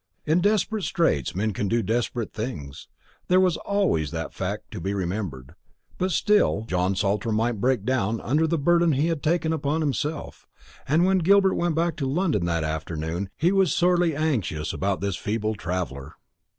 In 0.25 0.41
desperate 0.41 0.81
straits 0.81 1.35
men 1.35 1.53
can 1.53 1.67
do 1.67 1.83
desperate 1.83 2.33
things 2.33 2.87
there 3.27 3.39
was 3.39 3.55
always 3.57 4.09
that 4.09 4.33
fact 4.33 4.71
to 4.71 4.81
be 4.81 4.95
remembered; 4.95 5.53
but 5.99 6.09
still 6.09 6.63
John 6.67 6.95
Saltram 6.95 7.35
might 7.35 7.61
break 7.61 7.85
down 7.85 8.19
under 8.21 8.47
the 8.47 8.57
burden 8.57 8.93
he 8.93 9.09
had 9.09 9.21
taken 9.21 9.53
upon 9.53 9.81
himself; 9.81 10.47
and 10.87 11.05
when 11.05 11.19
Gilbert 11.19 11.53
went 11.53 11.75
back 11.75 11.95
to 11.97 12.07
London 12.07 12.45
that 12.45 12.63
afternoon 12.63 13.29
he 13.37 13.51
was 13.51 13.75
sorely 13.75 14.15
anxious 14.15 14.73
about 14.73 15.01
this 15.01 15.17
feeble 15.17 15.53
traveller. 15.53 16.15